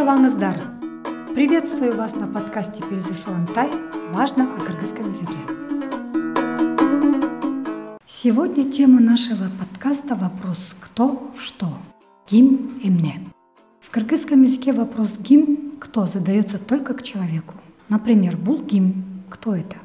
[0.00, 0.56] саламатсыздар
[1.34, 3.68] приветствую вас на подкасте перезы сурантай
[4.14, 5.36] важно о кыргызском языке.
[8.08, 11.76] Сегодня тема нашего подкаста вопрос кто что?
[12.30, 13.20] Гим эмне
[13.80, 16.06] в кыргызском языке вопрос гим кто?
[16.06, 17.52] задается только к человеку.
[17.90, 19.76] Например бул гим кто это?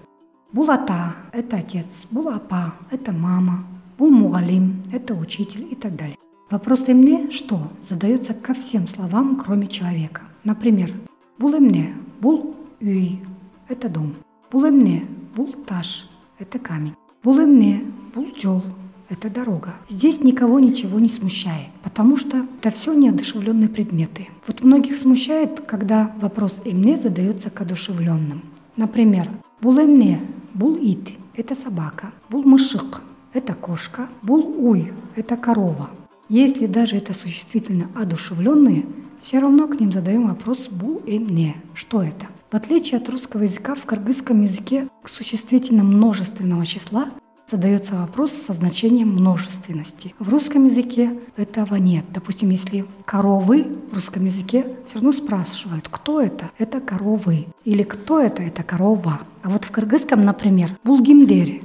[0.53, 3.65] Булата– это отец, булапа– это мама,
[3.97, 6.15] бул мугалим– это учитель и так далее.
[6.51, 10.21] Вопрос «эмне» «что» задается ко всем словам, кроме человека.
[10.43, 10.93] Например,
[11.39, 13.19] «бул эмне» «бул үй»–
[13.67, 14.13] это дом.
[14.51, 16.07] «Бул эмне» «бул таш»–
[16.37, 16.93] это камень.
[17.23, 17.83] «Бул эмне»
[18.13, 18.61] «бул джол»–
[19.09, 19.73] это дорога.
[19.89, 24.27] Здесь никого ничего не смущает, потому что это все неодушевленные предметы.
[24.45, 28.43] Вот многих смущает, когда вопрос «эмне» задается к одушевленным.
[28.77, 29.27] Например,
[29.61, 30.19] «бул эмне»
[30.53, 32.11] «бул ит»– это собака.
[32.29, 33.01] «Бул мышик»–
[33.33, 34.09] это кошка.
[34.21, 35.89] «Бул уй»– это корова.
[36.29, 38.85] Если даже это существительно одушевленные,
[39.19, 41.55] все равно к ним задаем вопрос «бу и мне».
[41.75, 42.25] Что это?
[42.51, 47.11] В отличие от русского языка, в кыргызском языке к существительным множественного числа
[47.47, 50.15] задается вопрос со значением множественности.
[50.17, 52.05] В русском языке этого нет.
[52.11, 56.49] Допустим, если коровы в русском языке все равно спрашивают, кто это?
[56.57, 57.45] Это коровы.
[57.65, 58.41] Или кто это?
[58.41, 59.19] Это корова.
[59.43, 61.61] А вот в кыргызском, например, булгимдер,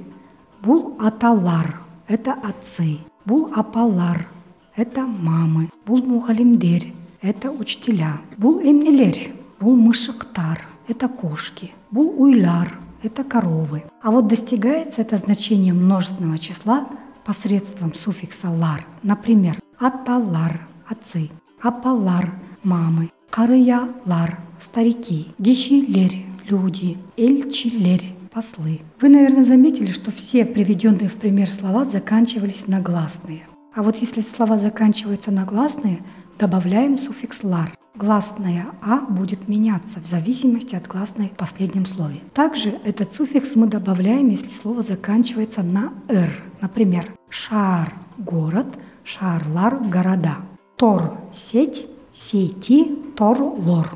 [0.62, 4.28] бул аталар– это отцы, бул апалар–
[4.76, 5.68] это мамы.
[5.86, 6.84] Бул мугалимдер–
[7.22, 8.20] это учителя.
[8.36, 11.72] Бул эмнелер– бул мышыктар– это кошки.
[11.90, 13.84] Бул уйляр– это коровы.
[14.02, 16.88] А вот достигается это значение множественного числа
[17.24, 18.86] посредством суффикса лар.
[19.02, 26.12] Например, аталар– отцы, апалар– мамы, карыялар– старики, гищилер–
[26.48, 28.00] люди, эльчилер–
[28.32, 28.80] послы.
[29.00, 33.42] Вы, наверное, заметили, что все приведенные в пример слова заканчивались на гласные.
[33.72, 36.02] А вот если слова заканчиваются на гласные,
[36.38, 37.76] добавляем суффикс «лар».
[37.94, 42.20] Гласная «а» будет меняться в зависимости от гласной в последнем слове.
[42.34, 46.30] Также этот суффикс мы добавляем, если слово заканчивается на «р».
[46.60, 48.66] Например, «шар»– город,
[49.04, 50.38] «шарлар»– города.
[50.76, 53.94] «Тор»– сеть, «сети»– тор, лор.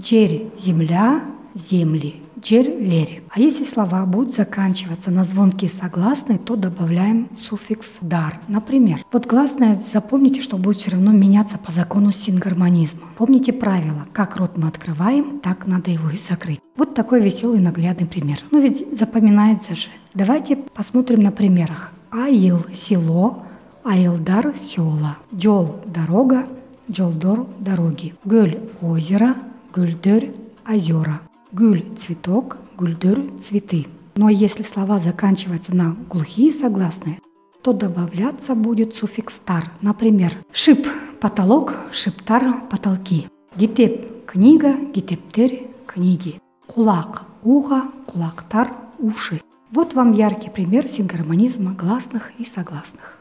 [0.00, 1.24] «Джерь»– земля,
[1.54, 3.22] земли, джер-лерь.
[3.30, 8.40] А если слова будут заканчиваться на звонкие согласные, то добавляем суффикс дар.
[8.48, 13.08] Например, вот гласное запомните, что будет все равно меняться по закону сингармонизма.
[13.16, 16.60] Помните правило, как рот мы открываем, так надо его и закрыть.
[16.76, 18.38] Вот такой веселый наглядный пример.
[18.50, 19.88] Ну ведь запоминается же.
[20.14, 21.92] Давайте посмотрим на примерах.
[22.10, 23.44] Аил– село,
[23.84, 26.46] Аилдар– села, Джол– дорога,
[26.90, 29.36] Джолдор– дороги, Гөль– озеро,
[29.74, 30.32] Гульдер–
[30.68, 31.20] озера.
[31.50, 33.86] Гуль– цветок, гульдыр– цветы.
[34.16, 37.20] Но если слова заканчиваются на глухие согласные,
[37.62, 39.70] то добавляться будет суффикс «тар».
[39.80, 40.86] Например, шип–
[41.20, 43.28] потолок, шиптар– потолки.
[43.56, 46.38] Гитеп– книга, гитептер– книги.
[46.66, 49.40] Кулак– ухо, кулактар– уши.
[49.70, 53.17] Вот вам яркий пример сингармонизма гласных и согласных.